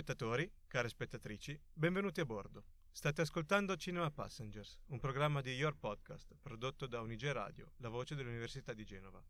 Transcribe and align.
Spettatori, 0.00 0.50
care 0.66 0.88
spettatrici, 0.88 1.60
benvenuti 1.74 2.20
a 2.20 2.24
bordo. 2.24 2.64
State 2.90 3.20
ascoltando 3.20 3.76
Cinema 3.76 4.10
Passengers, 4.10 4.78
un 4.86 4.98
programma 4.98 5.42
di 5.42 5.50
Your 5.50 5.76
Podcast 5.76 6.38
prodotto 6.40 6.86
da 6.86 7.02
Unige 7.02 7.30
Radio, 7.34 7.72
la 7.76 7.90
voce 7.90 8.14
dell'Università 8.14 8.72
di 8.72 8.86
Genova. 8.86 9.22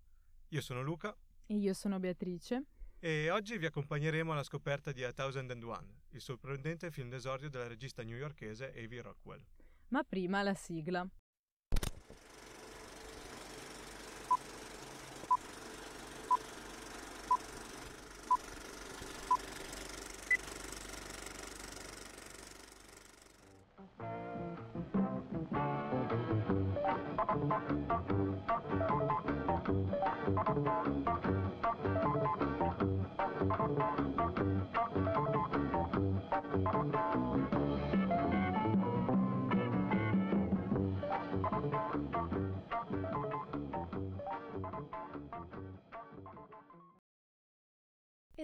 Io 0.51 0.61
sono 0.61 0.80
Luca. 0.80 1.12
E 1.46 1.56
io 1.56 1.75
sono 1.75 1.98
Beatrice. 1.98 2.67
E 3.01 3.30
oggi 3.30 3.59
vi 3.59 3.67
accompagneremo 3.67 4.30
alla 4.30 4.45
scoperta 4.45 4.93
di 4.93 5.03
A 5.03 5.12
Thousand 5.12 5.51
and 5.51 5.64
One, 5.64 6.03
il 6.11 6.21
sorprendente 6.21 6.93
film 6.93 7.09
d'esordio 7.09 7.50
della 7.50 7.66
regista 7.66 8.05
newyorkese 8.05 8.73
Avi 8.73 9.00
Rockwell. 9.00 9.45
Ma 9.89 10.05
prima 10.05 10.41
la 10.45 10.55
sigla. 10.55 11.05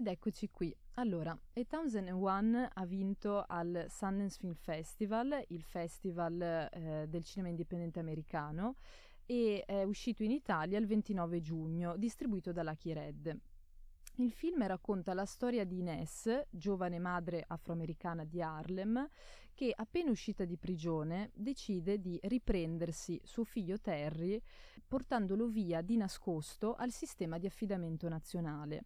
Ed 0.07 0.13
eccoci 0.13 0.49
qui. 0.51 0.73
Allora, 0.95 1.33
A 1.33 1.65
Thousand 1.65 2.07
and 2.07 2.23
One 2.23 2.71
ha 2.73 2.87
vinto 2.87 3.45
al 3.45 3.87
Sundance 3.89 4.39
Film 4.39 4.55
Festival, 4.55 5.45
il 5.49 5.65
festival 5.65 6.41
eh, 6.41 7.07
del 7.09 7.25
cinema 7.25 7.49
indipendente 7.49 7.99
americano, 7.99 8.77
e 9.27 9.65
è 9.67 9.83
uscito 9.83 10.23
in 10.23 10.31
Italia 10.31 10.79
il 10.79 10.87
29 10.87 11.41
giugno, 11.41 11.97
distribuito 11.97 12.53
da 12.53 12.63
Lucky 12.63 12.93
Red. 12.93 13.37
Il 14.19 14.31
film 14.31 14.65
racconta 14.65 15.13
la 15.13 15.25
storia 15.25 15.65
di 15.65 15.79
Ines, 15.79 16.47
giovane 16.51 17.01
madre 17.01 17.43
afroamericana 17.45 18.23
di 18.23 18.41
Harlem, 18.41 19.09
che 19.55 19.73
appena 19.75 20.13
uscita 20.13 20.45
di 20.45 20.57
prigione 20.57 21.33
decide 21.35 22.01
di 22.01 22.17
riprendersi 22.23 23.21
suo 23.25 23.43
figlio 23.43 23.81
Terry 23.81 24.41
portandolo 24.87 25.49
via 25.49 25.83
di 25.83 25.97
nascosto 25.97 26.77
al 26.77 26.93
sistema 26.93 27.39
di 27.39 27.47
affidamento 27.47 28.09
nazionale. 28.09 28.85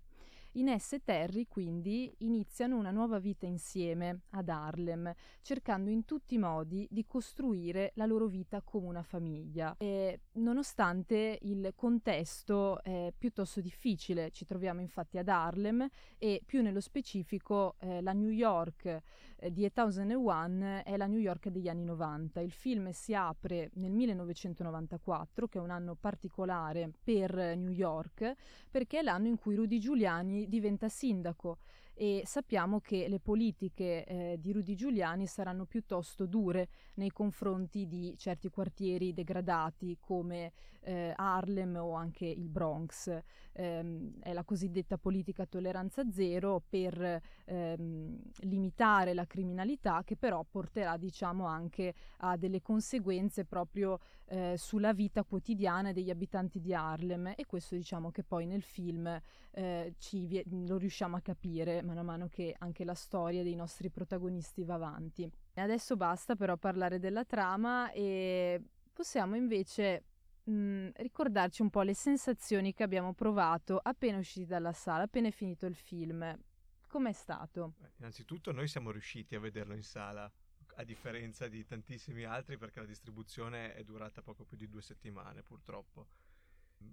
Ines 0.55 0.95
e 0.95 1.03
Terry 1.05 1.47
quindi 1.47 2.13
iniziano 2.19 2.77
una 2.77 2.91
nuova 2.91 3.21
vita 3.21 3.47
insieme 3.47 4.23
ad 4.31 4.49
Harlem, 4.49 5.13
cercando 5.43 5.91
in 5.91 6.05
tutti 6.05 6.35
i 6.35 6.39
modi 6.39 6.89
di 6.91 7.07
costruire 7.07 7.93
la 7.95 8.07
loro 8.07 8.27
vita 8.27 8.61
come 8.61 8.89
una 8.89 9.03
famiglia. 9.05 9.77
E 9.79 10.23
nonostante 10.33 11.39
il 11.43 11.73
contesto 11.77 12.83
è 12.83 13.13
piuttosto 13.17 13.61
difficile, 13.61 14.31
ci 14.33 14.45
troviamo 14.45 14.81
infatti 14.81 15.19
ad 15.19 15.29
Harlem 15.29 15.89
e 16.19 16.43
più 16.45 16.63
nello 16.63 16.81
specifico 16.81 17.77
eh, 17.79 18.01
la 18.03 18.13
New 18.13 18.31
York 18.31 19.03
eh, 19.37 19.53
di 19.53 19.65
A 19.65 19.71
Thousand 19.71 20.11
and 20.11 20.21
One 20.21 20.83
è 20.83 20.97
la 20.97 21.07
New 21.07 21.21
York 21.21 21.49
degli 21.49 21.69
anni 21.69 21.85
90. 21.85 22.41
Il 22.41 22.53
film 22.53 22.91
si 22.91 23.15
apre 23.15 23.71
nel 23.75 23.93
1994, 23.93 25.47
che 25.47 25.59
è 25.59 25.61
un 25.61 25.71
anno 25.71 25.95
particolare 25.95 26.91
per 27.03 27.57
New 27.57 27.71
York, 27.71 28.35
perché 28.69 28.99
è 28.99 29.03
l'anno 29.03 29.29
in 29.29 29.37
cui 29.37 29.55
Rudy 29.55 29.79
Giuliani 29.79 30.40
diventa 30.49 30.89
sindaco 30.89 31.59
e 32.01 32.23
sappiamo 32.25 32.81
che 32.81 33.09
le 33.09 33.21
politiche 33.21 34.07
eh, 34.07 34.39
di 34.41 34.53
Rudy 34.53 34.75
Giuliani 34.75 35.27
saranno 35.27 35.67
piuttosto 35.67 36.25
dure 36.25 36.69
nei 36.95 37.11
confronti 37.11 37.87
di 37.87 38.15
certi 38.17 38.49
quartieri 38.49 39.13
degradati 39.13 39.99
come 40.01 40.53
eh, 40.81 41.13
Harlem 41.15 41.77
o 41.77 41.93
anche 41.93 42.25
il 42.25 42.49
Bronx. 42.49 43.09
Eh, 43.53 44.13
è 44.21 44.33
la 44.33 44.45
cosiddetta 44.45 44.97
politica 44.97 45.45
tolleranza 45.45 46.11
zero 46.11 46.63
per 46.67 47.21
ehm, 47.45 48.19
limitare 48.45 49.13
la 49.13 49.27
criminalità 49.27 50.03
che 50.03 50.17
però 50.17 50.43
porterà 50.49 50.97
diciamo 50.97 51.45
anche 51.45 51.93
a 52.19 52.39
delle 52.39 52.63
conseguenze 52.63 53.45
proprio 53.45 53.99
eh, 54.27 54.55
sulla 54.57 54.95
vita 54.95 55.23
quotidiana 55.25 55.93
degli 55.93 56.11
abitanti 56.11 56.61
di 56.61 56.73
Harlem 56.73 57.35
e 57.37 57.45
questo 57.45 57.75
diciamo 57.75 58.11
che 58.11 58.23
poi 58.23 58.47
nel 58.47 58.63
film 58.63 59.21
eh, 59.53 59.95
ci, 59.99 60.43
lo 60.67 60.79
riusciamo 60.79 61.17
a 61.17 61.21
capire 61.21 61.83
mano 61.91 62.01
a 62.01 62.05
mano 62.05 62.29
che 62.29 62.55
anche 62.59 62.85
la 62.85 62.95
storia 62.95 63.43
dei 63.43 63.55
nostri 63.55 63.91
protagonisti 63.91 64.65
va 64.65 64.75
avanti. 64.75 65.31
Adesso 65.55 65.97
basta 65.97 66.37
però 66.37 66.57
parlare 66.57 66.99
della 66.99 67.25
trama 67.25 67.91
e 67.93 68.63
possiamo 68.93 69.37
invece 69.37 70.05
mh, 70.45 70.53
mm, 70.53 70.89
ricordarci 70.97 71.63
un 71.63 71.71
po' 71.71 71.83
le 71.83 71.95
sensazioni 71.95 72.73
che 72.73 72.83
abbiamo 72.83 73.13
provato 73.13 73.79
appena 73.83 74.19
usciti 74.19 74.47
dalla 74.47 74.73
sala, 74.73 75.05
appena 75.05 75.31
finito 75.31 75.67
il 75.67 75.75
film. 75.75 76.39
Com'è 76.87 77.13
stato? 77.13 77.75
Innanzitutto 77.99 78.53
noi 78.53 78.69
siamo 78.69 78.91
riusciti 78.91 79.35
a 79.35 79.41
vederlo 79.41 79.75
in 79.75 79.83
sala, 79.83 80.31
a 80.77 80.85
differenza 80.85 81.47
di 81.49 81.65
tantissimi 81.65 82.25
altri 82.25 82.57
perché 82.57 82.81
la 82.81 82.87
distribuzione 82.87 83.75
è 83.75 83.85
durata 83.85 84.23
poco 84.23 84.45
più 84.45 84.57
di 84.57 84.69
due 84.69 84.83
settimane 84.83 85.43
purtroppo. 85.43 86.09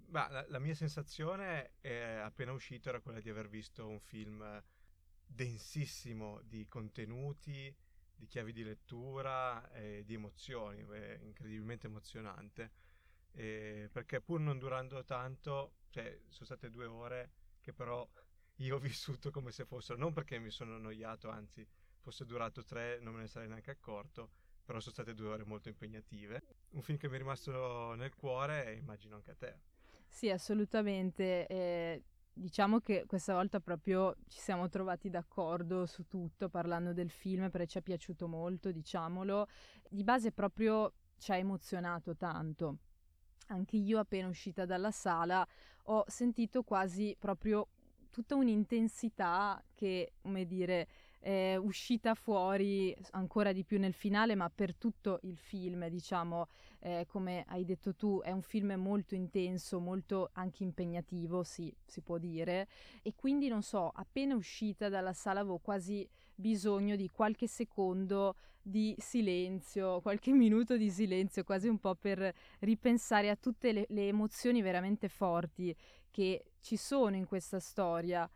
Ma 0.08 0.28
la, 0.28 0.44
la 0.48 0.58
mia 0.58 0.74
sensazione 0.74 1.72
è, 1.80 2.20
appena 2.22 2.52
uscito 2.52 2.90
era 2.90 3.00
quella 3.00 3.20
di 3.20 3.30
aver 3.30 3.48
visto 3.48 3.86
un 3.86 3.98
film 3.98 4.62
densissimo 5.28 6.40
di 6.42 6.66
contenuti, 6.66 7.74
di 8.14 8.26
chiavi 8.26 8.52
di 8.52 8.64
lettura 8.64 9.70
e 9.72 10.02
di 10.04 10.14
emozioni, 10.14 10.84
è 10.84 11.20
incredibilmente 11.22 11.86
emozionante. 11.86 12.72
E 13.32 13.88
perché 13.92 14.20
pur 14.20 14.40
non 14.40 14.58
durando 14.58 15.04
tanto, 15.04 15.74
cioè 15.90 16.18
sono 16.28 16.44
state 16.46 16.70
due 16.70 16.86
ore 16.86 17.30
che 17.60 17.72
però 17.72 18.08
io 18.56 18.76
ho 18.76 18.78
vissuto 18.78 19.30
come 19.30 19.52
se 19.52 19.64
fossero, 19.64 19.98
non 19.98 20.12
perché 20.12 20.38
mi 20.38 20.50
sono 20.50 20.74
annoiato, 20.74 21.30
anzi 21.30 21.66
fosse 22.00 22.24
durato 22.24 22.64
tre 22.64 22.98
non 23.00 23.14
me 23.14 23.20
ne 23.20 23.28
sarei 23.28 23.48
neanche 23.48 23.70
accorto, 23.70 24.30
però 24.64 24.80
sono 24.80 24.94
state 24.94 25.14
due 25.14 25.28
ore 25.28 25.44
molto 25.44 25.68
impegnative. 25.68 26.42
Un 26.70 26.82
film 26.82 26.98
che 26.98 27.08
mi 27.08 27.14
è 27.14 27.18
rimasto 27.18 27.94
nel 27.94 28.14
cuore 28.14 28.66
e 28.66 28.74
immagino 28.74 29.14
anche 29.16 29.30
a 29.30 29.36
te. 29.36 29.60
Sì, 30.08 30.30
assolutamente. 30.30 31.46
Eh, 31.46 32.02
Diciamo 32.38 32.78
che 32.78 33.02
questa 33.04 33.34
volta 33.34 33.58
proprio 33.58 34.14
ci 34.28 34.38
siamo 34.38 34.68
trovati 34.68 35.10
d'accordo 35.10 35.86
su 35.86 36.06
tutto 36.06 36.48
parlando 36.48 36.92
del 36.92 37.10
film 37.10 37.50
perché 37.50 37.66
ci 37.66 37.78
è 37.78 37.82
piaciuto 37.82 38.28
molto, 38.28 38.70
diciamolo. 38.70 39.48
Di 39.90 40.04
base 40.04 40.30
proprio 40.30 40.92
ci 41.18 41.32
ha 41.32 41.36
emozionato 41.36 42.14
tanto. 42.14 42.76
Anche 43.48 43.76
io 43.76 43.98
appena 43.98 44.28
uscita 44.28 44.64
dalla 44.66 44.92
sala 44.92 45.44
ho 45.86 46.04
sentito 46.06 46.62
quasi 46.62 47.16
proprio 47.18 47.70
tutta 48.08 48.36
un'intensità 48.36 49.60
che, 49.74 50.12
come 50.20 50.46
dire, 50.46 50.86
è 51.18 51.56
uscita 51.56 52.14
fuori 52.14 52.96
ancora 53.10 53.52
di 53.52 53.64
più 53.64 53.78
nel 53.78 53.92
finale, 53.92 54.34
ma 54.34 54.50
per 54.50 54.74
tutto 54.76 55.18
il 55.22 55.36
film, 55.36 55.88
diciamo, 55.88 56.46
eh, 56.80 57.06
come 57.08 57.44
hai 57.48 57.64
detto 57.64 57.94
tu, 57.94 58.20
è 58.22 58.30
un 58.30 58.42
film 58.42 58.72
molto 58.74 59.14
intenso, 59.14 59.80
molto 59.80 60.30
anche 60.34 60.62
impegnativo, 60.62 61.42
sì, 61.42 61.74
si 61.84 62.00
può 62.00 62.18
dire, 62.18 62.68
e 63.02 63.14
quindi 63.14 63.48
non 63.48 63.62
so, 63.62 63.90
appena 63.94 64.34
uscita 64.34 64.88
dalla 64.88 65.12
sala 65.12 65.40
avevo 65.40 65.58
quasi 65.58 66.08
bisogno 66.34 66.94
di 66.94 67.08
qualche 67.08 67.48
secondo 67.48 68.36
di 68.62 68.94
silenzio, 68.98 70.00
qualche 70.00 70.30
minuto 70.32 70.76
di 70.76 70.90
silenzio, 70.90 71.42
quasi 71.42 71.68
un 71.68 71.78
po' 71.78 71.94
per 71.94 72.32
ripensare 72.60 73.30
a 73.30 73.36
tutte 73.36 73.72
le, 73.72 73.86
le 73.88 74.08
emozioni 74.08 74.60
veramente 74.60 75.08
forti 75.08 75.74
che 76.10 76.52
ci 76.60 76.76
sono 76.76 77.16
in 77.16 77.26
questa 77.26 77.60
storia 77.60 78.28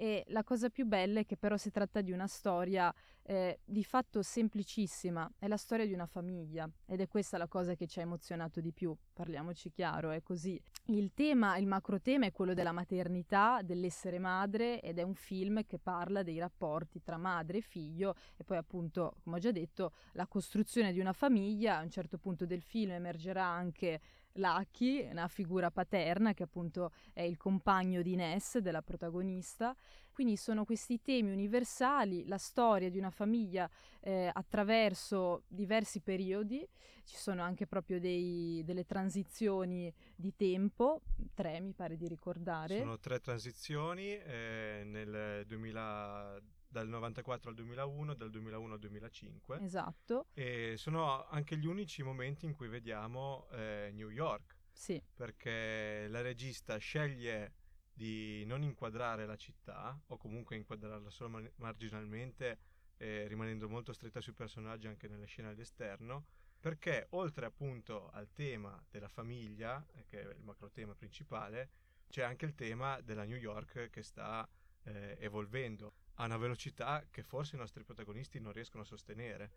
e 0.00 0.24
la 0.28 0.42
cosa 0.44 0.70
più 0.70 0.86
bella 0.86 1.20
è 1.20 1.26
che 1.26 1.36
però 1.36 1.58
si 1.58 1.70
tratta 1.70 2.00
di 2.00 2.10
una 2.10 2.26
storia 2.26 2.90
eh, 3.22 3.60
di 3.62 3.84
fatto 3.84 4.22
semplicissima, 4.22 5.30
è 5.38 5.46
la 5.46 5.58
storia 5.58 5.84
di 5.84 5.92
una 5.92 6.06
famiglia 6.06 6.66
ed 6.86 7.02
è 7.02 7.06
questa 7.06 7.36
la 7.36 7.48
cosa 7.48 7.74
che 7.74 7.86
ci 7.86 7.98
ha 7.98 8.02
emozionato 8.02 8.62
di 8.62 8.72
più, 8.72 8.96
parliamoci 9.12 9.70
chiaro, 9.70 10.10
è 10.10 10.22
così. 10.22 10.58
Il 10.86 11.12
tema, 11.12 11.58
il 11.58 11.66
macro 11.66 12.00
tema 12.00 12.24
è 12.24 12.32
quello 12.32 12.54
della 12.54 12.72
maternità, 12.72 13.60
dell'essere 13.62 14.18
madre 14.18 14.80
ed 14.80 14.98
è 14.98 15.02
un 15.02 15.14
film 15.14 15.66
che 15.66 15.78
parla 15.78 16.22
dei 16.22 16.38
rapporti 16.38 17.02
tra 17.02 17.18
madre 17.18 17.58
e 17.58 17.60
figlio 17.60 18.14
e 18.38 18.42
poi 18.42 18.56
appunto, 18.56 19.16
come 19.22 19.36
ho 19.36 19.38
già 19.38 19.52
detto, 19.52 19.92
la 20.12 20.26
costruzione 20.26 20.94
di 20.94 20.98
una 20.98 21.12
famiglia, 21.12 21.76
a 21.76 21.82
un 21.82 21.90
certo 21.90 22.16
punto 22.16 22.46
del 22.46 22.62
film 22.62 22.92
emergerà 22.92 23.44
anche 23.44 24.00
Lucky, 24.34 25.08
una 25.10 25.28
figura 25.28 25.70
paterna 25.70 26.34
che 26.34 26.44
appunto 26.44 26.92
è 27.12 27.22
il 27.22 27.36
compagno 27.36 28.02
di 28.02 28.14
Ness, 28.14 28.58
della 28.58 28.82
protagonista. 28.82 29.74
Quindi 30.12 30.36
sono 30.36 30.64
questi 30.64 31.00
temi 31.00 31.30
universali, 31.30 32.26
la 32.26 32.36
storia 32.36 32.90
di 32.90 32.98
una 32.98 33.10
famiglia 33.10 33.68
eh, 34.00 34.30
attraverso 34.32 35.44
diversi 35.48 36.00
periodi, 36.00 36.66
ci 37.04 37.16
sono 37.16 37.42
anche 37.42 37.66
proprio 37.66 37.98
dei, 37.98 38.62
delle 38.64 38.84
transizioni 38.84 39.92
di 40.14 40.34
tempo, 40.36 41.00
tre 41.34 41.60
mi 41.60 41.72
pare 41.72 41.96
di 41.96 42.06
ricordare. 42.06 42.78
Sono 42.78 42.98
tre 42.98 43.20
transizioni, 43.20 44.16
eh, 44.16 44.82
nel 44.84 45.44
2000 45.46 46.40
dal 46.70 46.88
94 46.88 47.50
al 47.50 47.56
2001, 47.56 48.14
dal 48.14 48.30
2001 48.30 48.72
al 48.72 48.78
2005. 48.78 49.60
Esatto. 49.60 50.26
E 50.32 50.74
sono 50.76 51.26
anche 51.26 51.56
gli 51.56 51.66
unici 51.66 52.02
momenti 52.02 52.46
in 52.46 52.54
cui 52.54 52.68
vediamo 52.68 53.48
eh, 53.50 53.90
New 53.92 54.08
York. 54.08 54.56
Sì. 54.72 55.02
Perché 55.14 56.06
la 56.08 56.20
regista 56.22 56.76
sceglie 56.76 57.54
di 57.92 58.44
non 58.46 58.62
inquadrare 58.62 59.26
la 59.26 59.36
città, 59.36 60.00
o 60.06 60.16
comunque 60.16 60.56
inquadrarla 60.56 61.10
solo 61.10 61.28
mar- 61.28 61.52
marginalmente, 61.56 62.58
eh, 62.98 63.26
rimanendo 63.26 63.68
molto 63.68 63.92
stretta 63.92 64.20
sui 64.20 64.32
personaggi 64.32 64.86
anche 64.86 65.08
nelle 65.08 65.26
scene 65.26 65.48
all'esterno, 65.48 66.24
perché 66.60 67.08
oltre 67.10 67.46
appunto 67.46 68.10
al 68.10 68.30
tema 68.32 68.80
della 68.88 69.08
famiglia, 69.08 69.84
eh, 69.94 70.04
che 70.04 70.22
è 70.22 70.34
il 70.34 70.42
macro 70.42 70.70
tema 70.70 70.94
principale, 70.94 71.70
c'è 72.08 72.22
anche 72.22 72.44
il 72.44 72.54
tema 72.54 73.00
della 73.00 73.24
New 73.24 73.36
York 73.36 73.90
che 73.90 74.02
sta 74.02 74.48
eh, 74.84 75.16
evolvendo 75.20 75.94
a 76.14 76.24
una 76.24 76.36
velocità 76.36 77.06
che 77.10 77.22
forse 77.22 77.56
i 77.56 77.58
nostri 77.58 77.84
protagonisti 77.84 78.40
non 78.40 78.52
riescono 78.52 78.82
a 78.82 78.86
sostenere. 78.86 79.50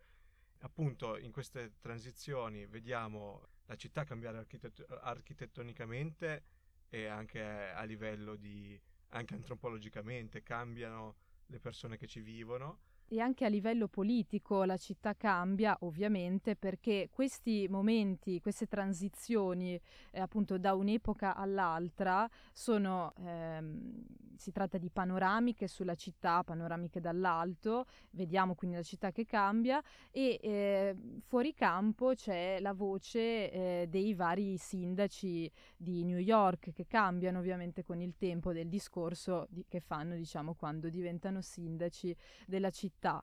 Appunto, 0.59 1.17
in 1.17 1.31
queste 1.31 1.73
transizioni 1.79 2.65
vediamo 2.65 3.47
la 3.65 3.75
città 3.75 4.03
cambiare 4.05 4.37
architet- 4.37 4.85
architettonicamente 5.01 6.43
e 6.89 7.05
anche 7.07 7.41
a 7.41 7.83
livello 7.83 8.35
di 8.35 8.79
anche 9.09 9.35
antropologicamente 9.35 10.41
cambiano 10.41 11.15
le 11.47 11.59
persone 11.59 11.97
che 11.97 12.07
ci 12.07 12.21
vivono 12.21 12.79
e 13.13 13.19
anche 13.19 13.45
a 13.45 13.47
livello 13.47 13.87
politico 13.87 14.63
la 14.63 14.75
città 14.75 15.13
cambia 15.13 15.77
ovviamente 15.81 16.55
perché 16.55 17.09
questi 17.11 17.67
momenti, 17.69 18.39
queste 18.39 18.65
transizioni 18.65 19.79
eh, 20.09 20.19
appunto 20.19 20.57
da 20.57 20.73
un'epoca 20.73 21.35
all'altra 21.35 22.27
sono, 22.51 23.13
ehm, 23.19 24.03
si 24.35 24.51
tratta 24.51 24.79
di 24.79 24.89
panoramiche 24.89 25.67
sulla 25.67 25.93
città, 25.93 26.43
panoramiche 26.43 26.99
dall'alto, 26.99 27.85
vediamo 28.11 28.55
quindi 28.55 28.77
la 28.77 28.83
città 28.83 29.11
che 29.11 29.25
cambia 29.25 29.79
e 30.09 30.39
eh, 30.41 30.95
fuori 31.27 31.53
campo 31.53 32.13
c'è 32.15 32.57
la 32.61 32.73
voce 32.73 33.51
eh, 33.51 33.87
dei 33.89 34.15
vari 34.15 34.57
sindaci 34.57 35.51
di 35.77 36.03
New 36.03 36.17
York 36.17 36.73
che 36.73 36.87
cambiano 36.87 37.37
ovviamente 37.37 37.83
con 37.83 38.01
il 38.01 38.15
tempo 38.17 38.53
del 38.53 38.69
discorso 38.69 39.45
di, 39.51 39.63
che 39.67 39.81
fanno 39.81 40.15
diciamo 40.15 40.55
quando 40.55 40.89
diventano 40.89 41.41
sindaci 41.41 42.15
della 42.47 42.71
città 42.71 43.01
città. 43.03 43.21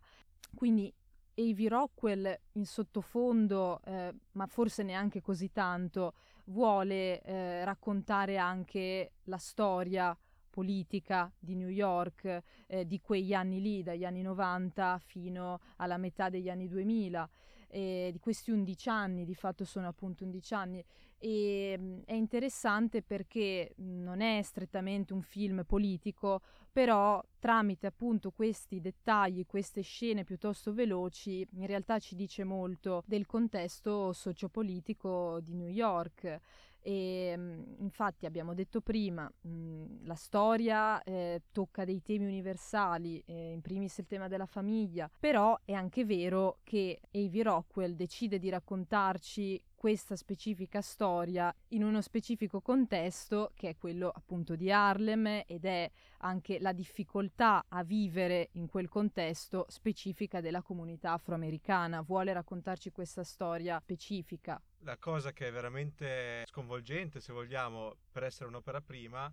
Quindi 0.54 0.92
Avi 1.34 1.68
Rockwell 1.68 2.38
in 2.52 2.66
sottofondo, 2.66 3.80
eh, 3.84 4.14
ma 4.32 4.46
forse 4.46 4.82
neanche 4.82 5.22
così 5.22 5.50
tanto, 5.50 6.14
vuole 6.46 7.22
eh, 7.22 7.64
raccontare 7.64 8.36
anche 8.36 9.12
la 9.24 9.38
storia 9.38 10.16
politica 10.50 11.32
di 11.38 11.54
New 11.54 11.68
York 11.68 12.42
eh, 12.66 12.86
di 12.86 13.00
quegli 13.00 13.32
anni 13.32 13.60
lì, 13.60 13.82
dagli 13.82 14.04
anni 14.04 14.20
90 14.20 15.00
fino 15.06 15.60
alla 15.76 15.96
metà 15.96 16.28
degli 16.28 16.50
anni 16.50 16.68
2000, 16.68 17.30
di 17.70 18.18
questi 18.18 18.50
11 18.50 18.88
anni, 18.88 19.24
di 19.24 19.36
fatto 19.36 19.64
sono 19.64 19.86
appunto 19.86 20.24
11 20.24 20.54
anni, 20.54 20.84
e 21.20 21.76
mh, 21.78 22.02
è 22.06 22.14
interessante 22.14 23.02
perché 23.02 23.74
non 23.76 24.22
è 24.22 24.40
strettamente 24.42 25.12
un 25.12 25.22
film 25.22 25.64
politico, 25.66 26.40
però 26.72 27.22
tramite 27.38 27.86
appunto 27.86 28.30
questi 28.30 28.80
dettagli, 28.80 29.44
queste 29.46 29.82
scene 29.82 30.24
piuttosto 30.24 30.72
veloci, 30.72 31.46
in 31.56 31.66
realtà 31.66 31.98
ci 31.98 32.14
dice 32.16 32.42
molto 32.44 33.02
del 33.06 33.26
contesto 33.26 34.12
sociopolitico 34.12 35.40
di 35.40 35.54
New 35.54 35.68
York. 35.68 36.40
E 36.82 37.38
infatti 37.78 38.24
abbiamo 38.24 38.54
detto 38.54 38.80
prima, 38.80 39.30
mh, 39.42 40.06
la 40.06 40.14
storia 40.14 41.02
eh, 41.02 41.42
tocca 41.52 41.84
dei 41.84 42.00
temi 42.00 42.24
universali, 42.24 43.22
eh, 43.26 43.52
in 43.52 43.60
primis 43.60 43.98
il 43.98 44.06
tema 44.06 44.28
della 44.28 44.46
famiglia, 44.46 45.10
però 45.20 45.58
è 45.66 45.74
anche 45.74 46.06
vero 46.06 46.60
che 46.64 46.98
Avi 47.12 47.42
Rockwell 47.42 47.92
decide 47.92 48.38
di 48.38 48.48
raccontarci 48.48 49.62
questa 49.80 50.14
specifica 50.14 50.82
storia 50.82 51.50
in 51.68 51.82
uno 51.82 52.02
specifico 52.02 52.60
contesto 52.60 53.52
che 53.54 53.70
è 53.70 53.76
quello 53.78 54.10
appunto 54.10 54.54
di 54.54 54.70
Harlem 54.70 55.44
ed 55.46 55.64
è 55.64 55.90
anche 56.18 56.58
la 56.60 56.74
difficoltà 56.74 57.64
a 57.66 57.82
vivere 57.82 58.50
in 58.52 58.68
quel 58.68 58.90
contesto 58.90 59.64
specifica 59.70 60.42
della 60.42 60.60
comunità 60.60 61.12
afroamericana. 61.12 62.02
Vuole 62.02 62.34
raccontarci 62.34 62.90
questa 62.90 63.24
storia 63.24 63.80
specifica. 63.80 64.60
La 64.80 64.98
cosa 64.98 65.32
che 65.32 65.48
è 65.48 65.50
veramente 65.50 66.44
sconvolgente, 66.44 67.18
se 67.18 67.32
vogliamo, 67.32 67.96
per 68.12 68.24
essere 68.24 68.50
un'opera 68.50 68.82
prima, 68.82 69.32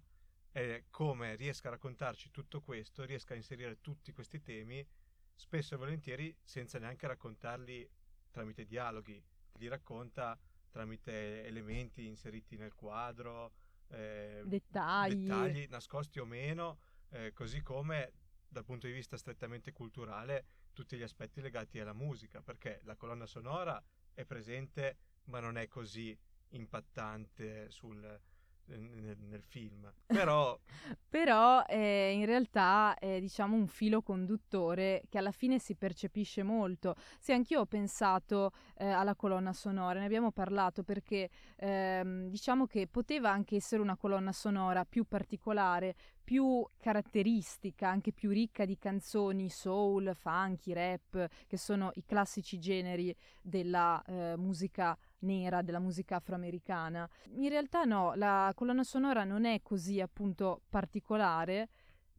è 0.49 0.85
come 0.89 1.35
riesca 1.35 1.67
a 1.67 1.71
raccontarci 1.71 2.31
tutto 2.31 2.61
questo, 2.61 3.03
riesca 3.03 3.33
a 3.33 3.35
inserire 3.35 3.81
tutti 3.81 4.13
questi 4.13 4.41
temi, 4.41 4.87
spesso 5.35 5.73
e 5.73 5.77
volentieri 5.77 6.33
senza 6.41 6.79
neanche 6.79 7.05
raccontarli 7.05 7.85
tramite 8.31 8.65
dialoghi 8.65 9.21
li 9.57 9.67
racconta 9.67 10.37
tramite 10.69 11.45
elementi 11.45 12.05
inseriti 12.05 12.55
nel 12.55 12.73
quadro, 12.73 13.51
eh, 13.89 14.41
dettagli. 14.45 15.25
dettagli. 15.25 15.67
nascosti 15.69 16.19
o 16.19 16.25
meno, 16.25 16.79
eh, 17.09 17.33
così 17.33 17.61
come 17.61 18.11
dal 18.47 18.63
punto 18.63 18.87
di 18.87 18.93
vista 18.93 19.17
strettamente 19.17 19.73
culturale 19.73 20.45
tutti 20.73 20.97
gli 20.97 21.03
aspetti 21.03 21.41
legati 21.41 21.79
alla 21.79 21.93
musica, 21.93 22.41
perché 22.41 22.81
la 22.83 22.95
colonna 22.95 23.25
sonora 23.25 23.81
è 24.13 24.25
presente 24.25 24.97
ma 25.25 25.39
non 25.39 25.57
è 25.57 25.67
così 25.67 26.17
impattante 26.49 27.69
sul, 27.69 28.19
nel, 28.67 29.17
nel 29.17 29.43
film. 29.43 29.91
Però, 30.05 30.59
Però 31.09 31.63
eh, 31.67 32.11
in 32.11 32.25
realtà 32.25 32.95
è 32.97 33.19
diciamo 33.19 33.55
un 33.55 33.67
filo 33.67 34.01
conduttore 34.01 35.03
che 35.09 35.17
alla 35.17 35.31
fine 35.31 35.59
si 35.59 35.75
percepisce 35.75 36.43
molto. 36.43 36.95
Sì, 37.19 37.31
anch'io 37.31 37.61
ho 37.61 37.65
pensato 37.65 38.51
eh, 38.75 38.87
alla 38.87 39.15
colonna 39.15 39.53
sonora, 39.53 39.99
ne 39.99 40.05
abbiamo 40.05 40.31
parlato 40.31 40.83
perché 40.83 41.29
ehm, 41.57 42.27
diciamo 42.29 42.65
che 42.65 42.87
poteva 42.87 43.31
anche 43.31 43.55
essere 43.55 43.81
una 43.81 43.95
colonna 43.95 44.31
sonora 44.31 44.85
più 44.85 45.05
particolare, 45.05 45.95
più 46.27 46.67
caratteristica, 46.77 47.87
anche 47.87 48.11
più 48.11 48.31
ricca 48.31 48.65
di 48.65 48.77
canzoni 48.77 49.49
soul, 49.49 50.13
funky, 50.13 50.73
rap, 50.73 51.25
che 51.47 51.55
sono 51.55 51.91
i 51.93 52.03
classici 52.03 52.59
generi 52.59 53.15
della 53.41 54.03
eh, 54.05 54.35
musica 54.35 54.97
nera 55.19 55.61
della 55.61 55.79
musica 55.79 56.17
afroamericana. 56.17 57.09
In 57.35 57.47
realtà 57.47 57.85
no, 57.85 58.11
la 58.15 58.51
colonna 58.55 58.83
sonora 58.83 59.23
non 59.23 59.45
è 59.45 59.61
così 59.61 60.01
appunto 60.01 60.63
particolare, 60.67 61.69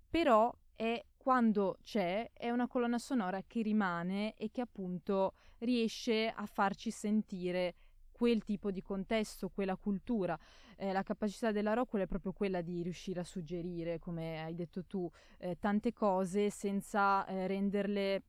però 0.09 0.51
è 0.75 1.05
quando 1.19 1.77
c'è 1.83 2.31
è 2.33 2.49
una 2.49 2.67
colonna 2.67 2.99
sonora 2.99 3.43
che 3.47 3.61
rimane 3.61 4.33
e 4.37 4.51
che 4.51 4.63
appunto 4.63 5.35
riesce 5.59 6.33
a 6.35 6.47
farci 6.47 6.91
sentire 6.91 7.75
quel 8.19 8.43
tipo 8.43 8.73
di 8.73 8.83
contesto, 8.83 9.49
quella 9.49 9.77
cultura. 9.77 10.37
Eh, 10.77 10.93
la 10.93 11.05
capacità 11.05 11.53
della 11.53 11.73
Rockwell 11.73 12.03
è 12.03 12.07
proprio 12.09 12.33
quella 12.33 12.61
di 12.63 12.83
riuscire 12.83 13.21
a 13.21 13.25
suggerire, 13.25 14.01
come 14.01 14.43
hai 14.43 14.57
detto 14.57 14.85
tu, 14.85 15.09
eh, 15.39 15.57
tante 15.61 15.93
cose 15.93 16.51
senza 16.51 17.25
eh, 17.27 17.47
renderle 17.47 18.23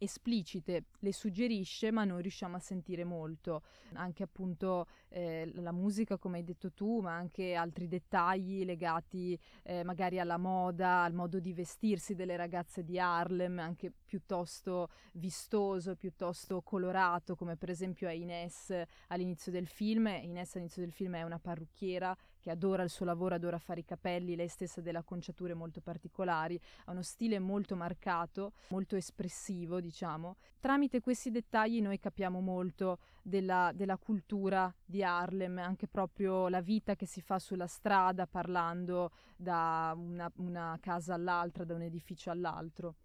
esplicite 0.00 0.84
le 1.00 1.12
suggerisce 1.12 1.90
ma 1.90 2.04
noi 2.04 2.22
riusciamo 2.22 2.56
a 2.56 2.58
sentire 2.58 3.04
molto. 3.04 3.62
Anche 3.94 4.22
appunto 4.22 4.86
eh, 5.08 5.50
la 5.56 5.72
musica 5.72 6.16
come 6.16 6.38
hai 6.38 6.44
detto 6.44 6.72
tu 6.72 7.00
ma 7.00 7.14
anche 7.14 7.54
altri 7.54 7.86
dettagli 7.86 8.64
legati 8.64 9.38
eh, 9.62 9.84
magari 9.84 10.18
alla 10.18 10.38
moda 10.38 11.02
al 11.02 11.12
modo 11.12 11.38
di 11.38 11.52
vestirsi 11.52 12.14
delle 12.14 12.36
ragazze 12.36 12.82
di 12.82 12.98
Harlem 12.98 13.58
anche 13.58 13.92
piuttosto 14.04 14.88
vistoso 15.12 15.96
piuttosto 15.96 16.62
colorato 16.62 17.36
come 17.36 17.56
per 17.56 17.70
esempio 17.70 18.08
è 18.08 18.12
Ines 18.12 18.72
all'inizio 19.08 19.52
del 19.52 19.66
film. 19.66 20.06
Ines 20.06 20.54
all'inizio 20.54 20.82
del 20.82 20.92
film 20.92 21.16
è 21.16 21.22
una 21.22 21.38
parrucchiera 21.38 22.16
che 22.40 22.50
adora 22.50 22.82
il 22.82 22.90
suo 22.90 23.04
lavoro, 23.04 23.34
adora 23.34 23.58
fare 23.58 23.80
i 23.80 23.84
capelli, 23.84 24.34
lei 24.34 24.48
stessa 24.48 24.80
delle 24.80 24.98
acconciature 24.98 25.54
molto 25.54 25.80
particolari, 25.80 26.60
ha 26.86 26.90
uno 26.90 27.02
stile 27.02 27.38
molto 27.38 27.76
marcato, 27.76 28.52
molto 28.68 28.96
espressivo, 28.96 29.80
diciamo. 29.80 30.36
Tramite 30.58 31.00
questi 31.00 31.30
dettagli 31.30 31.80
noi 31.80 31.98
capiamo 31.98 32.40
molto 32.40 32.98
della, 33.22 33.70
della 33.74 33.96
cultura 33.96 34.72
di 34.84 35.02
Harlem, 35.02 35.58
anche 35.58 35.86
proprio 35.86 36.48
la 36.48 36.60
vita 36.60 36.96
che 36.96 37.06
si 37.06 37.20
fa 37.20 37.38
sulla 37.38 37.66
strada 37.66 38.26
parlando 38.26 39.10
da 39.36 39.92
una, 39.96 40.30
una 40.36 40.78
casa 40.80 41.14
all'altra, 41.14 41.64
da 41.64 41.74
un 41.74 41.82
edificio 41.82 42.30
all'altro. 42.30 42.96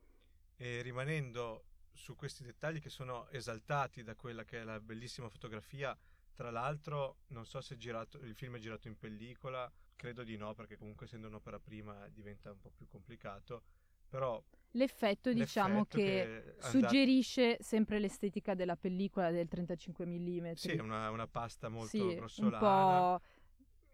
E 0.57 0.81
rimanendo 0.81 1.65
su 1.95 2.15
questi 2.15 2.43
dettagli 2.43 2.81
che 2.81 2.89
sono 2.89 3.27
esaltati 3.29 4.03
da 4.03 4.15
quella 4.15 4.43
che 4.43 4.61
è 4.61 4.63
la 4.63 4.79
bellissima 4.79 5.29
fotografia 5.29 5.97
tra 6.35 6.51
l'altro, 6.51 7.19
non 7.27 7.45
so 7.45 7.61
se 7.61 7.77
girato, 7.77 8.19
il 8.19 8.35
film 8.35 8.57
è 8.57 8.59
girato 8.59 8.87
in 8.87 8.97
pellicola, 8.97 9.71
credo 9.95 10.23
di 10.23 10.37
no, 10.37 10.53
perché 10.53 10.77
comunque 10.77 11.05
essendo 11.05 11.27
un'opera 11.27 11.59
prima 11.59 12.07
diventa 12.09 12.51
un 12.51 12.59
po' 12.59 12.71
più 12.75 12.87
complicato. 12.87 13.63
Però 14.07 14.41
l'effetto, 14.71 15.33
diciamo 15.33 15.85
che, 15.85 16.53
che 16.55 16.55
suggerisce 16.59 17.43
andato... 17.43 17.63
sempre 17.63 17.99
l'estetica 17.99 18.53
della 18.53 18.75
pellicola 18.75 19.31
del 19.31 19.47
35 19.47 20.05
mm. 20.05 20.51
Sì, 20.53 20.73
una, 20.73 21.09
una 21.09 21.27
pasta 21.27 21.69
molto 21.69 21.87
sì, 21.87 22.15
grossolana. 22.15 22.55
Un 22.55 23.19
po' 23.19 23.25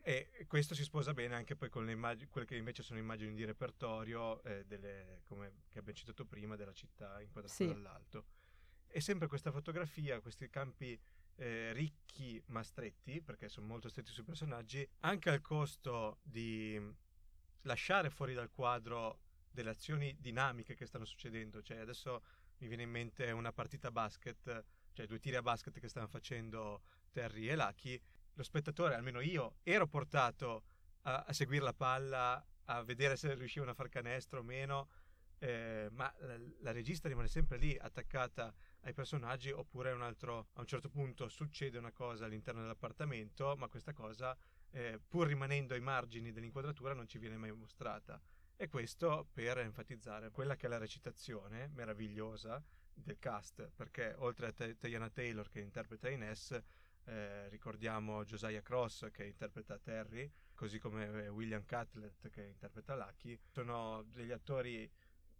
E 0.03 0.45
questo 0.47 0.73
si 0.73 0.83
sposa 0.83 1.13
bene 1.13 1.35
anche 1.35 1.55
poi 1.55 1.69
con 1.69 1.85
le 1.85 1.91
immagini, 1.91 2.27
quelle 2.27 2.47
che 2.47 2.55
invece 2.55 2.81
sono 2.81 2.97
immagini 2.97 3.35
di 3.35 3.45
repertorio, 3.45 4.41
eh, 4.43 4.65
delle, 4.65 5.21
come 5.27 5.61
che 5.69 5.77
abbiamo 5.77 5.97
citato 5.97 6.25
prima, 6.25 6.55
della 6.55 6.73
città 6.73 7.21
inquadrata 7.21 7.53
sì. 7.53 7.67
dall'alto. 7.67 8.25
E 8.87 8.99
sempre 8.99 9.27
questa 9.27 9.51
fotografia, 9.51 10.19
questi 10.19 10.49
campi 10.49 10.99
eh, 11.35 11.71
ricchi 11.73 12.41
ma 12.47 12.63
stretti, 12.63 13.21
perché 13.21 13.49
sono 13.49 13.67
molto 13.67 13.89
stretti 13.89 14.11
sui 14.11 14.23
personaggi, 14.23 14.87
anche 14.99 15.29
al 15.29 15.41
costo 15.41 16.19
di 16.23 16.79
lasciare 17.63 18.09
fuori 18.09 18.33
dal 18.33 18.49
quadro 18.49 19.19
delle 19.49 19.71
azioni 19.71 20.15
dinamiche 20.19 20.75
che 20.75 20.85
stanno 20.85 21.05
succedendo. 21.05 21.61
Cioè, 21.61 21.77
adesso 21.77 22.23
mi 22.59 22.67
viene 22.67 22.83
in 22.83 22.89
mente 22.89 23.31
una 23.31 23.51
partita 23.51 23.91
basket, 23.91 24.65
cioè 24.93 25.05
due 25.07 25.19
tiri 25.19 25.35
a 25.35 25.41
basket 25.41 25.79
che 25.79 25.87
stanno 25.87 26.07
facendo 26.07 26.83
Terry 27.11 27.47
e 27.47 27.55
Lucky. 27.55 28.01
Lo 28.33 28.43
spettatore, 28.43 28.95
almeno 28.95 29.19
io, 29.19 29.57
ero 29.63 29.87
portato 29.87 30.63
a, 31.01 31.23
a 31.27 31.33
seguire 31.33 31.63
la 31.63 31.73
palla, 31.73 32.43
a 32.65 32.83
vedere 32.83 33.17
se 33.17 33.33
riuscivano 33.33 33.71
a 33.71 33.75
far 33.75 33.89
canestro 33.89 34.39
o 34.39 34.43
meno, 34.43 34.89
eh, 35.39 35.89
ma 35.91 36.13
la, 36.19 36.37
la, 36.59 36.71
regista 36.71 37.07
rimane 37.07 37.27
sempre 37.27 37.57
lì, 37.57 37.75
attaccata 37.77 38.53
ai 38.81 38.93
personaggi, 38.93 39.51
oppure 39.51 39.91
un 39.91 40.01
altro, 40.01 40.49
a 40.53 40.61
un 40.61 40.67
certo 40.67 40.89
punto 40.89 41.27
succede 41.29 41.77
una 41.77 41.91
cosa 41.91 42.25
all'interno 42.25 42.61
dell'appartamento, 42.61 43.55
ma 43.57 43.67
questa 43.67 43.93
cosa, 43.93 44.37
eh, 44.71 44.99
pur 45.07 45.27
rimanendo 45.27 45.73
ai 45.73 45.81
margini 45.81 46.31
dell'inquadratura, 46.31 46.93
non 46.93 47.07
ci 47.07 47.19
viene 47.19 47.37
mai 47.37 47.51
mostrata. 47.51 48.21
E 48.55 48.67
questo 48.67 49.27
per 49.33 49.57
enfatizzare 49.59 50.29
quella 50.29 50.55
che 50.55 50.67
è 50.67 50.69
la 50.69 50.77
recitazione 50.77 51.67
meravigliosa 51.73 52.63
del 52.93 53.17
cast, 53.17 53.71
perché 53.75 54.13
oltre 54.17 54.47
a 54.47 54.75
Diana 54.79 55.09
Taylor 55.09 55.49
che 55.49 55.61
interpreta 55.61 56.09
Ines, 56.09 56.61
eh, 57.05 57.49
ricordiamo 57.49 58.23
Josiah 58.23 58.61
Cross 58.61 59.09
che 59.11 59.25
interpreta 59.25 59.79
Terry, 59.79 60.31
così 60.53 60.77
come 60.77 61.27
William 61.29 61.65
Catlett 61.65 62.29
che 62.29 62.43
interpreta 62.43 62.95
Lucky. 62.95 63.39
Sono 63.49 64.03
degli 64.03 64.31
attori 64.31 64.89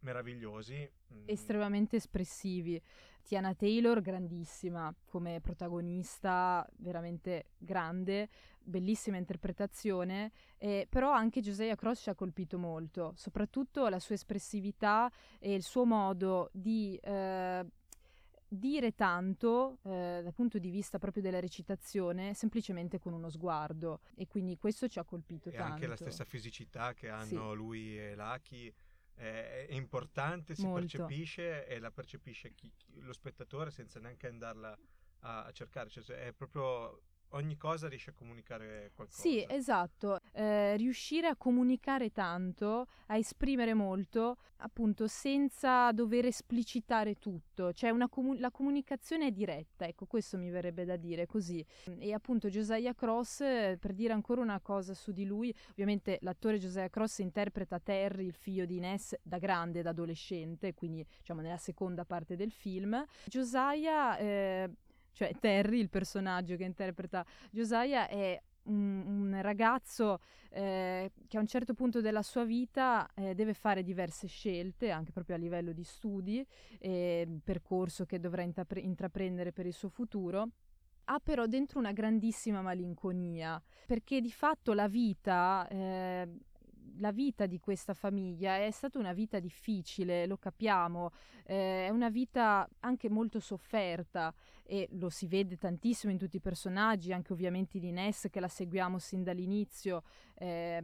meravigliosi. 0.02 0.90
Mm. 1.14 1.24
Estremamente 1.26 1.96
espressivi. 1.96 2.82
Tiana 3.24 3.54
Taylor, 3.54 4.02
grandissima 4.02 4.94
come 5.06 5.40
protagonista, 5.42 6.68
veramente 6.78 7.52
grande, 7.58 8.30
bellissima 8.60 9.18
interpretazione, 9.18 10.32
eh, 10.58 10.88
però 10.90 11.12
anche 11.12 11.42
Josiah 11.42 11.76
Cross 11.76 12.02
ci 12.02 12.10
ha 12.10 12.16
colpito 12.16 12.58
molto, 12.58 13.14
soprattutto 13.16 13.88
la 13.88 14.00
sua 14.00 14.16
espressività 14.16 15.12
e 15.40 15.54
il 15.54 15.64
suo 15.64 15.86
modo 15.86 16.50
di... 16.52 16.98
Eh, 17.02 17.66
dire 18.54 18.94
tanto 18.96 19.78
eh, 19.84 20.20
dal 20.22 20.34
punto 20.34 20.60
di 20.60 20.70
vista 20.70 21.00
proprio 21.00 21.24
della 21.24 21.40
recitazione 21.40 22.34
semplicemente 22.34 23.00
con 23.00 23.14
uno 23.14 23.30
sguardo 23.30 24.02
e 24.14 24.28
quindi 24.28 24.58
questo 24.58 24.90
ci 24.90 25.00
ha 25.00 25.06
colpito 25.06 25.48
e 25.48 25.54
tanto. 25.54 25.74
anche 25.74 25.88
la 25.88 25.96
stessa 25.96 26.26
fisicità 26.26 26.94
che 26.94 27.08
hanno 27.08 27.52
sì. 27.52 27.56
lui 27.56 27.98
e 27.98 28.14
Lucky 28.14 28.74
è 29.22 29.74
importante, 29.74 30.56
si 30.56 30.66
Molto. 30.66 30.80
percepisce 30.80 31.68
e 31.68 31.80
la 31.80 31.92
percepisce 31.92 32.54
chi, 32.56 32.72
chi, 32.76 33.00
lo 33.02 33.14
spettatore 33.14 33.70
senza 33.70 34.00
neanche 34.00 34.28
andarla 34.28 34.78
a, 35.20 35.44
a 35.46 35.52
cercare, 35.52 35.90
cioè 35.90 36.04
è 36.04 36.34
proprio 36.34 37.02
ogni 37.32 37.58
cosa 37.58 37.88
riesce 37.88 38.12
a 38.12 38.14
comunicare 38.14 38.92
qualcosa. 38.96 39.22
Sì, 39.22 39.46
esatto, 39.48 40.20
eh, 40.34 40.76
riuscire 40.78 41.28
a 41.28 41.36
comunicare 41.36 42.12
tanto, 42.12 42.88
a 43.08 43.18
esprimere 43.18 43.74
molto, 43.74 44.38
appunto 44.58 45.08
senza 45.08 45.92
dover 45.92 46.26
esplicitare 46.26 47.16
tutto, 47.16 47.74
cioè 47.74 47.96
comu- 48.10 48.40
la 48.40 48.52
comunicazione 48.52 49.28
è 49.28 49.32
diretta, 49.32 49.86
ecco 49.86 50.06
questo 50.06 50.38
mi 50.38 50.50
verrebbe 50.50 50.86
da 50.86 50.98
dire 50.98 51.26
così. 51.26 51.66
E 51.98 52.14
appunto 52.14 52.50
Josiah 52.50 52.94
Cross, 52.94 53.38
per 53.80 53.94
dire 53.94 54.14
ancora 54.14 54.42
una 54.42 54.60
cosa 54.60 54.94
su 54.94 55.12
di 55.12 55.26
lui, 55.26 55.54
ovviamente 55.72 56.18
l'attore 56.22 56.60
Josiah 56.60 56.90
Cross 56.90 57.20
interpreta 57.20 57.80
Terry, 57.80 58.26
il 58.26 58.36
figlio 58.36 58.66
di 58.66 58.78
Ines, 58.78 59.18
da 59.22 59.38
grande, 59.38 59.82
da 59.82 59.90
adolescente, 59.92 60.74
quindi 60.74 61.06
diciamo 61.18 61.42
nella 61.42 61.58
seconda 61.58 62.06
parte 62.06 62.36
del 62.36 62.52
film. 62.52 63.04
Josiah... 63.26 64.18
Eh, 64.18 64.70
cioè 65.12 65.32
Terry, 65.40 65.80
il 65.80 65.90
personaggio 65.90 66.56
che 66.56 66.64
interpreta 66.64 67.26
Josiah, 67.52 68.08
è 68.08 68.42
un, 68.64 69.04
un 69.06 69.42
ragazzo 69.42 70.20
eh, 70.50 71.12
che 71.28 71.38
a 71.38 71.40
un 71.40 71.48
certo 71.48 71.74
punto 71.74 72.02
della 72.02 72.22
sua 72.22 72.44
vita 72.44 73.10
eh, 73.16 73.34
deve 73.34 73.54
fare 73.54 73.84
diverse 73.84 74.28
scelte, 74.28 74.92
anche 74.92 75.12
proprio 75.12 75.36
a 75.36 75.40
livello 75.40 75.72
di 75.72 75.84
studi, 75.84 76.46
eh, 76.80 77.28
percorso 77.44 78.06
che 78.06 78.20
dovrà 78.20 78.42
intrapre- 78.44 78.82
intraprendere 78.82 79.52
per 79.52 79.66
il 79.66 79.74
suo 79.74 79.90
futuro. 79.90 80.50
Ha 81.06 81.20
però 81.20 81.46
dentro 81.46 81.80
una 81.80 81.92
grandissima 81.92 82.62
malinconia, 82.62 83.62
perché 83.86 84.22
di 84.22 84.32
fatto 84.32 84.74
la 84.74 84.88
vita 84.88 85.68
eh, 85.68 86.28
la 87.02 87.12
vita 87.12 87.48
di 87.48 87.60
questa 87.60 87.94
famiglia 87.94 88.58
è 88.58 88.72
stata 88.72 89.00
una 89.00 89.12
vita 89.12 89.40
difficile, 89.40 90.28
lo 90.28 90.38
capiamo, 90.38 91.12
eh, 91.46 91.88
è 91.88 91.90
una 91.90 92.10
vita 92.10 92.70
anche 92.80 93.10
molto 93.10 93.40
sofferta 93.40 94.34
e 94.64 94.88
lo 94.92 95.10
si 95.10 95.28
vede 95.28 95.58
tantissimo 95.58 96.12
in 96.12 96.20
tutti 96.20 96.38
i 96.38 96.42
personaggi, 96.42 97.12
anche 97.12 97.34
ovviamente 97.34 97.80
di 97.80 97.92
Ness 97.92 98.30
che 98.30 98.40
la 98.40 98.48
seguiamo 98.48 99.00
sin 99.00 99.24
dall'inizio. 99.24 100.04
Eh, 100.36 100.82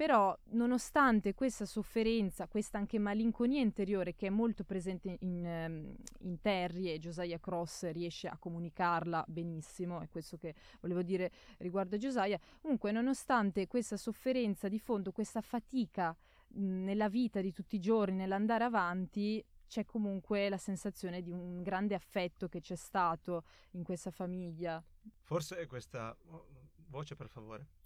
però, 0.00 0.34
nonostante 0.52 1.34
questa 1.34 1.66
sofferenza, 1.66 2.48
questa 2.48 2.78
anche 2.78 2.98
malinconia 2.98 3.60
interiore 3.60 4.14
che 4.14 4.28
è 4.28 4.30
molto 4.30 4.64
presente 4.64 5.18
in, 5.20 5.44
ehm, 5.44 5.94
in 6.20 6.40
Terry 6.40 6.88
e 6.90 6.98
Josiah 6.98 7.38
Cross 7.38 7.90
riesce 7.90 8.26
a 8.26 8.38
comunicarla 8.38 9.26
benissimo, 9.28 10.00
è 10.00 10.08
questo 10.08 10.38
che 10.38 10.54
volevo 10.80 11.02
dire 11.02 11.30
riguardo 11.58 11.96
a 11.96 11.98
Josiah, 11.98 12.40
comunque 12.62 12.92
nonostante 12.92 13.66
questa 13.66 13.98
sofferenza 13.98 14.68
di 14.68 14.78
fondo, 14.78 15.12
questa 15.12 15.42
fatica 15.42 16.16
mh, 16.48 16.82
nella 16.82 17.10
vita 17.10 17.42
di 17.42 17.52
tutti 17.52 17.76
i 17.76 17.80
giorni, 17.80 18.16
nell'andare 18.16 18.64
avanti, 18.64 19.44
c'è 19.66 19.84
comunque 19.84 20.48
la 20.48 20.56
sensazione 20.56 21.20
di 21.20 21.30
un 21.30 21.60
grande 21.60 21.94
affetto 21.94 22.48
che 22.48 22.62
c'è 22.62 22.74
stato 22.74 23.44
in 23.72 23.84
questa 23.84 24.10
famiglia. 24.10 24.82
Forse 25.20 25.66
questa 25.66 26.16
oh, 26.30 26.46
voce 26.86 27.14
per 27.14 27.28
favore. 27.28 27.79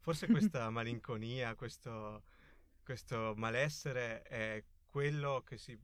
Forse 0.00 0.26
questa 0.26 0.70
malinconia, 0.70 1.54
questo, 1.54 2.24
questo, 2.82 3.34
malessere 3.36 4.22
è 4.22 4.64
quello 4.84 5.42
che 5.42 5.58
si, 5.58 5.78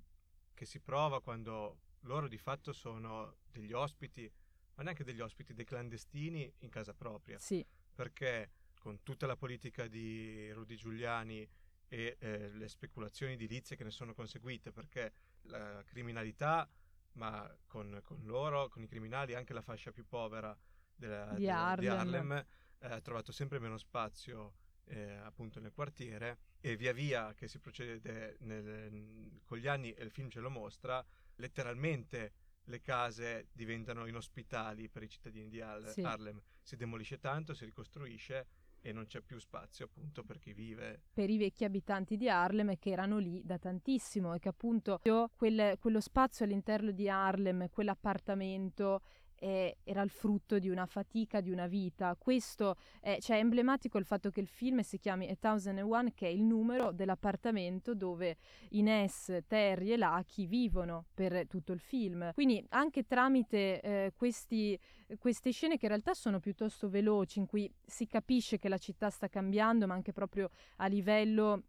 che 0.54 0.64
si 0.64 0.80
prova 0.80 1.20
quando 1.20 1.80
loro 2.00 2.28
di 2.28 2.38
fatto 2.38 2.72
sono 2.72 3.36
degli 3.50 3.72
ospiti, 3.72 4.30
ma 4.74 4.82
neanche 4.82 5.04
degli 5.04 5.20
ospiti, 5.20 5.54
dei 5.54 5.64
clandestini 5.64 6.52
in 6.60 6.70
casa 6.70 6.94
propria. 6.94 7.38
Sì. 7.38 7.64
Perché 7.94 8.50
con 8.78 9.02
tutta 9.02 9.26
la 9.26 9.36
politica 9.36 9.86
di 9.86 10.50
Rudy 10.52 10.76
Giuliani 10.76 11.48
e 11.88 12.16
eh, 12.18 12.50
le 12.50 12.68
speculazioni 12.68 13.34
edilizie 13.34 13.76
che 13.76 13.84
ne 13.84 13.90
sono 13.90 14.14
conseguite, 14.14 14.72
perché 14.72 15.12
la 15.42 15.82
criminalità, 15.84 16.68
ma 17.12 17.50
con, 17.66 18.00
con, 18.02 18.20
loro, 18.24 18.68
con 18.68 18.82
i 18.82 18.86
criminali, 18.86 19.34
anche 19.34 19.52
la 19.52 19.62
fascia 19.62 19.92
più 19.92 20.06
povera 20.06 20.56
della, 20.94 21.32
di, 21.34 21.42
della, 21.42 21.66
Harlem. 21.66 21.80
di 21.80 21.86
Harlem, 21.86 22.46
eh, 22.84 22.92
ha 22.92 23.00
trovato 23.00 23.32
sempre 23.32 23.58
meno 23.58 23.78
spazio 23.78 24.54
eh, 24.86 25.14
appunto 25.16 25.60
nel 25.60 25.72
quartiere 25.72 26.38
e 26.60 26.76
via 26.76 26.92
via 26.92 27.32
che 27.34 27.48
si 27.48 27.58
procede 27.58 28.36
nel, 28.40 29.40
con 29.44 29.58
gli 29.58 29.66
anni, 29.66 29.92
e 29.92 30.04
il 30.04 30.10
film 30.10 30.28
ce 30.28 30.40
lo 30.40 30.50
mostra, 30.50 31.04
letteralmente 31.36 32.32
le 32.64 32.80
case 32.80 33.48
diventano 33.52 34.06
inospitali 34.06 34.88
per 34.88 35.02
i 35.02 35.08
cittadini 35.08 35.48
di 35.48 35.60
Harlem, 35.60 35.92
sì. 35.92 36.00
Harlem. 36.02 36.40
si 36.62 36.76
demolisce 36.76 37.18
tanto, 37.18 37.54
si 37.54 37.64
ricostruisce 37.64 38.46
e 38.80 38.92
non 38.92 39.06
c'è 39.06 39.22
più 39.22 39.38
spazio 39.38 39.86
appunto 39.86 40.24
per 40.24 40.38
chi 40.38 40.52
vive. 40.52 41.04
Per 41.12 41.30
i 41.30 41.38
vecchi 41.38 41.64
abitanti 41.64 42.18
di 42.18 42.28
Harlem 42.28 42.78
che 42.78 42.90
erano 42.90 43.18
lì 43.18 43.42
da 43.42 43.58
tantissimo 43.58 44.34
e 44.34 44.38
che 44.38 44.50
appunto 44.50 45.00
quel, 45.36 45.78
quello 45.78 46.00
spazio 46.00 46.44
all'interno 46.44 46.90
di 46.90 47.08
Harlem, 47.08 47.70
quell'appartamento 47.70 49.00
eh, 49.44 49.76
era 49.84 50.00
il 50.00 50.08
frutto 50.08 50.58
di 50.58 50.70
una 50.70 50.86
fatica, 50.86 51.42
di 51.42 51.50
una 51.50 51.66
vita. 51.66 52.16
Questo 52.18 52.76
è, 52.98 53.18
cioè, 53.20 53.36
emblematico 53.36 53.98
il 53.98 54.06
fatto 54.06 54.30
che 54.30 54.40
il 54.40 54.46
film 54.46 54.80
si 54.80 54.98
chiami 54.98 55.28
A 55.28 55.36
Thousand 55.38 55.78
and 55.78 55.90
One, 55.90 56.14
che 56.14 56.26
è 56.26 56.30
il 56.30 56.42
numero 56.42 56.92
dell'appartamento 56.92 57.94
dove 57.94 58.38
Ines, 58.70 59.40
Terry 59.46 59.92
e 59.92 59.98
Lucky 59.98 60.46
vivono 60.46 61.04
per 61.12 61.46
tutto 61.46 61.72
il 61.72 61.80
film. 61.80 62.32
Quindi 62.32 62.64
anche 62.70 63.04
tramite 63.04 63.82
eh, 63.82 64.12
questi, 64.16 64.78
queste 65.18 65.50
scene 65.50 65.76
che 65.76 65.84
in 65.84 65.90
realtà 65.90 66.14
sono 66.14 66.40
piuttosto 66.40 66.88
veloci, 66.88 67.38
in 67.38 67.46
cui 67.46 67.70
si 67.84 68.06
capisce 68.06 68.58
che 68.58 68.70
la 68.70 68.78
città 68.78 69.10
sta 69.10 69.28
cambiando, 69.28 69.86
ma 69.86 69.92
anche 69.92 70.12
proprio 70.12 70.48
a 70.76 70.86
livello 70.86 71.64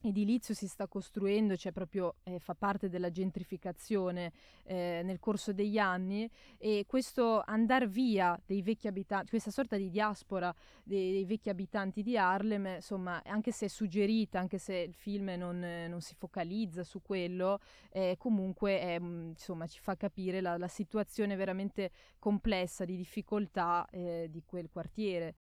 edilizio 0.00 0.54
si 0.54 0.68
sta 0.68 0.86
costruendo, 0.86 1.56
cioè 1.56 1.72
proprio 1.72 2.16
eh, 2.24 2.38
fa 2.38 2.54
parte 2.54 2.88
della 2.88 3.10
gentrificazione 3.10 4.32
eh, 4.64 5.02
nel 5.04 5.18
corso 5.18 5.52
degli 5.52 5.78
anni 5.78 6.28
e 6.56 6.84
questo 6.86 7.42
andare 7.44 7.86
via 7.86 8.40
dei 8.46 8.62
vecchi 8.62 8.86
abitanti, 8.86 9.30
questa 9.30 9.50
sorta 9.50 9.76
di 9.76 9.90
diaspora 9.90 10.54
dei, 10.84 11.12
dei, 11.12 11.24
vecchi 11.24 11.48
abitanti 11.48 12.02
di 12.02 12.16
Harlem, 12.16 12.66
insomma, 12.76 13.22
anche 13.24 13.52
se 13.52 13.66
è 13.66 13.68
suggerita, 13.68 14.38
anche 14.38 14.58
se 14.58 14.76
il 14.76 14.94
film 14.94 15.28
non, 15.36 15.58
non 15.88 16.00
si 16.00 16.14
focalizza 16.14 16.84
su 16.84 17.02
quello, 17.02 17.60
eh, 17.90 18.16
comunque 18.18 18.80
è, 18.80 18.98
insomma, 19.00 19.66
ci 19.66 19.80
fa 19.80 19.96
capire 19.96 20.40
la, 20.40 20.56
la, 20.56 20.68
situazione 20.68 21.34
veramente 21.34 21.90
complessa 22.18 22.84
di 22.84 22.96
difficoltà 22.96 23.86
eh, 23.90 24.28
di 24.30 24.42
quel 24.44 24.68
quartiere. 24.70 25.34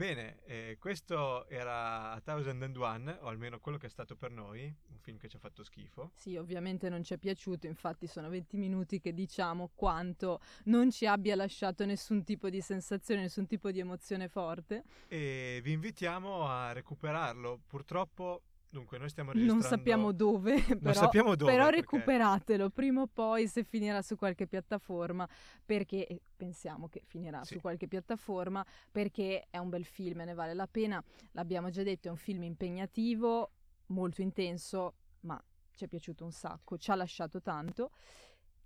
Bene, 0.00 0.38
eh, 0.46 0.78
questo 0.80 1.46
era 1.46 2.12
A 2.12 2.20
Thousand 2.22 2.62
and 2.62 2.74
One, 2.74 3.18
o 3.20 3.26
almeno 3.26 3.60
quello 3.60 3.76
che 3.76 3.84
è 3.84 3.90
stato 3.90 4.16
per 4.16 4.30
noi, 4.30 4.64
un 4.64 4.98
film 4.98 5.18
che 5.18 5.28
ci 5.28 5.36
ha 5.36 5.38
fatto 5.38 5.62
schifo. 5.62 6.12
Sì, 6.14 6.38
ovviamente 6.38 6.88
non 6.88 7.04
ci 7.04 7.12
è 7.12 7.18
piaciuto, 7.18 7.66
infatti 7.66 8.06
sono 8.06 8.30
20 8.30 8.56
minuti 8.56 8.98
che 8.98 9.12
diciamo 9.12 9.72
quanto 9.74 10.40
non 10.64 10.90
ci 10.90 11.04
abbia 11.04 11.36
lasciato 11.36 11.84
nessun 11.84 12.24
tipo 12.24 12.48
di 12.48 12.62
sensazione, 12.62 13.20
nessun 13.20 13.46
tipo 13.46 13.70
di 13.70 13.80
emozione 13.80 14.28
forte. 14.28 14.84
E 15.06 15.60
vi 15.62 15.72
invitiamo 15.72 16.48
a 16.48 16.72
recuperarlo. 16.72 17.60
Purtroppo 17.66 18.44
Dunque, 18.72 18.98
noi 18.98 19.08
stiamo 19.08 19.32
registrando... 19.32 19.62
Non 19.62 19.70
sappiamo 19.70 20.12
dove, 20.12 20.62
però, 20.62 20.78
non 20.80 20.94
sappiamo 20.94 21.34
dove 21.34 21.50
però 21.50 21.64
perché... 21.64 21.80
recuperatelo 21.80 22.70
prima 22.70 23.00
o 23.02 23.08
poi 23.12 23.48
se 23.48 23.64
finirà 23.64 24.00
su 24.00 24.14
qualche 24.14 24.46
piattaforma, 24.46 25.28
perché 25.64 26.22
pensiamo 26.36 26.88
che 26.88 27.02
finirà 27.04 27.42
Sì. 27.42 27.54
su 27.54 27.60
qualche 27.60 27.88
piattaforma, 27.88 28.64
perché 28.90 29.48
è 29.50 29.58
un 29.58 29.70
bel 29.70 29.84
film 29.84 30.20
ne 30.20 30.34
vale 30.34 30.54
la 30.54 30.68
pena. 30.68 31.02
L'abbiamo 31.32 31.70
già 31.70 31.82
detto, 31.82 32.06
è 32.06 32.10
un 32.12 32.16
film 32.16 32.44
impegnativo, 32.44 33.50
molto 33.86 34.22
intenso, 34.22 34.94
ma 35.22 35.42
ci 35.74 35.84
è 35.84 35.88
piaciuto 35.88 36.24
un 36.24 36.32
sacco, 36.32 36.78
ci 36.78 36.92
ha 36.92 36.94
lasciato 36.94 37.42
tanto. 37.42 37.90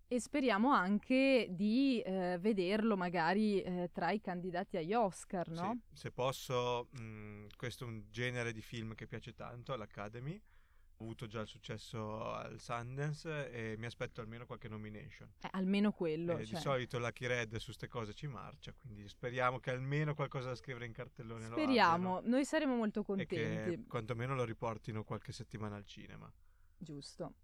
E 0.06 0.20
speriamo 0.20 0.70
anche 0.70 1.48
di 1.50 2.00
eh, 2.00 2.36
vederlo 2.38 2.96
magari 2.96 3.62
eh, 3.62 3.90
tra 3.92 4.10
i 4.10 4.20
candidati 4.20 4.76
agli 4.76 4.92
Oscar, 4.92 5.48
no? 5.48 5.80
Sì, 5.90 5.96
se 6.02 6.10
posso, 6.12 6.88
mh, 6.92 7.46
questo 7.56 7.84
è 7.84 7.88
un 7.88 8.04
genere 8.10 8.52
di 8.52 8.60
film 8.60 8.94
che 8.94 9.06
piace 9.06 9.32
tanto 9.34 9.72
all'Academy. 9.72 10.40
Ho 10.98 11.04
avuto 11.04 11.26
già 11.26 11.40
il 11.40 11.48
successo 11.48 12.30
al 12.32 12.60
Sundance 12.60 13.50
e 13.50 13.76
mi 13.78 13.86
aspetto 13.86 14.20
almeno 14.20 14.46
qualche 14.46 14.68
nomination. 14.68 15.28
Eh, 15.40 15.48
almeno 15.52 15.90
quello. 15.90 16.38
Eh, 16.38 16.44
cioè. 16.44 16.54
Di 16.54 16.60
solito 16.60 16.98
Lucky 17.00 17.26
Red 17.26 17.56
su 17.56 17.72
ste 17.72 17.88
cose 17.88 18.14
ci 18.14 18.28
marcia, 18.28 18.72
quindi 18.72 19.08
speriamo 19.08 19.58
che 19.58 19.70
almeno 19.70 20.14
qualcosa 20.14 20.50
da 20.50 20.54
scrivere 20.54 20.86
in 20.86 20.92
cartellone 20.92 21.48
lo 21.48 21.56
Speriamo, 21.56 22.20
noi 22.22 22.44
saremo 22.44 22.76
molto 22.76 23.00
e 23.00 23.04
contenti. 23.04 23.34
che 23.34 23.84
quantomeno 23.88 24.34
lo 24.36 24.44
riportino 24.44 25.02
qualche 25.02 25.32
settimana 25.32 25.74
al 25.74 25.84
cinema. 25.84 26.32
Giusto. 26.76 27.34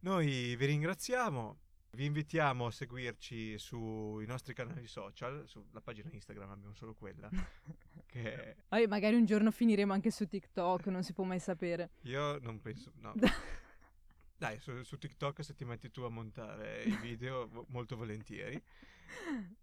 Noi 0.00 0.54
vi 0.54 0.66
ringraziamo, 0.66 1.58
vi 1.92 2.04
invitiamo 2.04 2.66
a 2.66 2.70
seguirci 2.70 3.58
sui 3.58 4.26
nostri 4.26 4.54
canali 4.54 4.86
social, 4.86 5.44
sulla 5.46 5.80
pagina 5.80 6.10
Instagram 6.12 6.50
abbiamo 6.50 6.74
solo 6.74 6.94
quella, 6.94 7.28
che 8.06 8.56
Poi 8.68 8.86
magari 8.86 9.16
un 9.16 9.24
giorno 9.24 9.50
finiremo 9.50 9.92
anche 9.92 10.10
su 10.10 10.26
TikTok, 10.26 10.86
non 10.86 11.02
si 11.02 11.12
può 11.12 11.24
mai 11.24 11.40
sapere. 11.40 11.90
io 12.02 12.38
non 12.40 12.60
penso, 12.60 12.92
no. 12.96 13.14
Dai, 14.36 14.60
su, 14.60 14.84
su 14.84 14.98
TikTok 14.98 15.42
se 15.42 15.54
ti 15.54 15.64
metti 15.64 15.90
tu 15.90 16.02
a 16.02 16.08
montare 16.08 16.82
i 16.84 16.96
video, 16.98 17.66
molto 17.68 17.96
volentieri. 17.96 18.62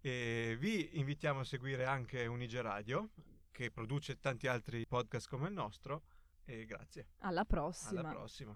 E 0.00 0.56
vi 0.58 0.98
invitiamo 0.98 1.40
a 1.40 1.44
seguire 1.44 1.86
anche 1.86 2.26
Unige 2.26 2.60
Radio, 2.60 3.10
che 3.50 3.70
produce 3.70 4.18
tanti 4.20 4.46
altri 4.48 4.86
podcast 4.86 5.28
come 5.30 5.48
il 5.48 5.54
nostro. 5.54 6.02
E 6.44 6.66
grazie. 6.66 7.06
Alla 7.20 7.46
prossima. 7.46 8.00
Alla 8.00 8.10
prossima. 8.10 8.54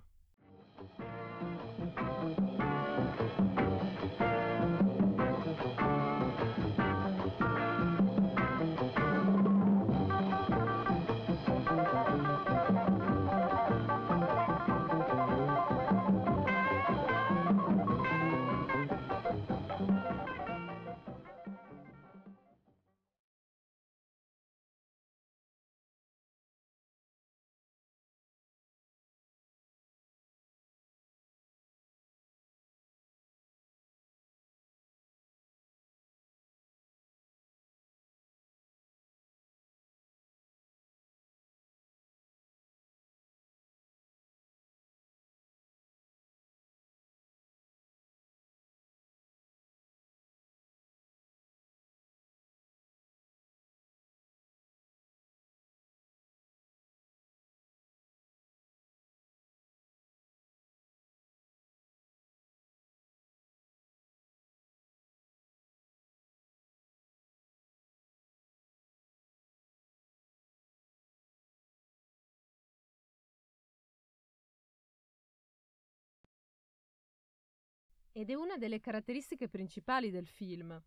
Ed 78.13 78.29
è 78.29 78.35
una 78.35 78.57
delle 78.57 78.81
caratteristiche 78.81 79.49
principali 79.49 80.11
del 80.11 80.27
film. 80.27 80.83